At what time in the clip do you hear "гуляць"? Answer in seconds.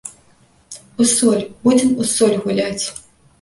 2.47-2.85